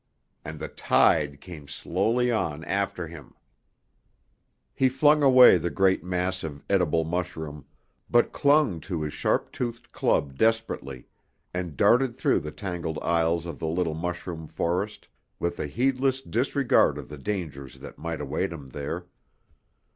[0.43, 3.35] And the tide came slowly on after him.
[4.73, 7.65] He flung away the great mass of edible mushroom,
[8.09, 11.05] but clung to his sharp toothed club desperately,
[11.53, 15.07] and darted through the tangled aisles of the little mushroom forest
[15.39, 19.05] with a heedless disregard of the dangers that might await him there.